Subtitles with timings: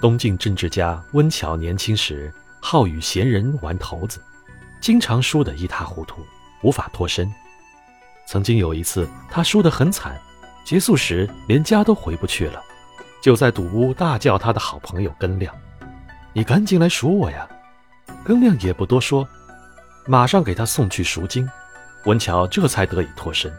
[0.00, 4.20] 东晋政治家温峤年轻时好与闲人玩骰子，
[4.80, 6.24] 经常输得一塌糊涂，
[6.62, 7.32] 无法脱身。
[8.26, 10.20] 曾经有一次，他输得很惨，
[10.64, 12.62] 结束时连家都回不去了，
[13.22, 15.54] 就在赌屋大叫他的好朋友根亮
[16.34, 17.48] ：“你赶紧来赎我呀！”
[18.22, 19.26] 根亮也不多说，
[20.06, 21.48] 马上给他送去赎金，
[22.04, 23.52] 温峤这才得以脱身。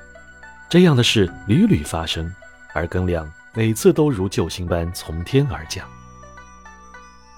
[0.69, 2.31] 这样的事屡屡发生，
[2.73, 5.87] 而根亮每次都如救星般从天而降。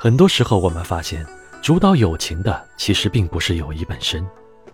[0.02, 1.26] 很多时候，我们发现，
[1.62, 4.26] 主导友情的其实并不是友谊本身，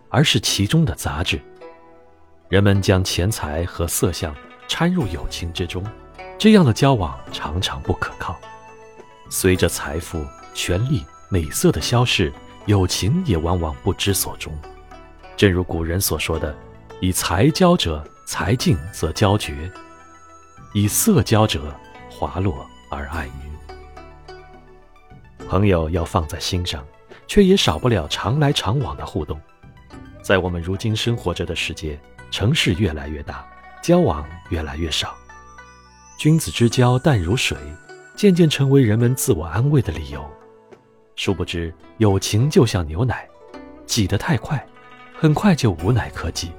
[0.08, 1.42] 而是其中的杂质。
[2.48, 4.32] 人们将钱财和色相
[4.68, 5.84] 掺入友情之中，
[6.38, 8.40] 这样的交往常常不可靠。
[9.28, 12.32] 随着财富、权力、美色的消逝，
[12.68, 14.56] 友情也往往不知所终。
[15.36, 16.56] 正如古人所说的
[17.02, 19.54] ：“以财交者，财尽则交绝；
[20.76, 21.76] 以色交者，
[22.12, 23.32] 滑落而爱于。”
[25.48, 26.84] 朋友要放在心上，
[27.28, 29.40] 却也少不了常来常往的互动。
[30.22, 32.00] 在我们如今生活着的世界，
[32.32, 33.48] 城市越来越大，
[33.82, 35.16] 交往越来越少，
[36.18, 37.58] 君子之交淡如水，
[38.16, 40.28] 渐渐成为人们自我安慰的理由。
[41.16, 43.28] 殊不知，友情就像牛奶，
[43.86, 44.66] 挤得太快，
[45.14, 46.50] 很快就无奶可挤；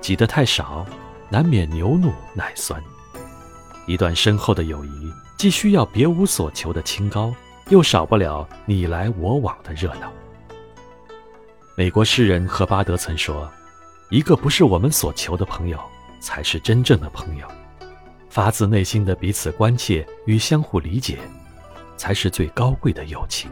[0.00, 0.84] 挤得太少，
[1.30, 2.82] 难免牛怒奶酸。
[3.86, 7.32] 一段深厚的友谊，既需要别无所求的清高。
[7.68, 10.12] 又少不了你来我往的热闹。
[11.76, 13.50] 美国诗人赫巴德曾说
[14.08, 15.78] ：“一个不是我们所求的朋友，
[16.20, 17.46] 才是真正的朋友。
[18.30, 21.18] 发自内心的彼此关切与相互理解，
[21.96, 23.50] 才是最高贵的友情。”